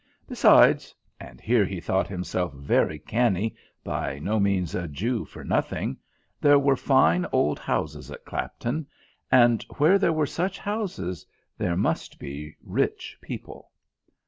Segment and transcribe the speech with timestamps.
[0.27, 5.95] Besides and here he thought himself very canny, by no means a Jew for nothing
[6.41, 8.87] there were fine old houses at Clapton,
[9.31, 11.23] and where there were such houses
[11.55, 13.69] there must be rich people.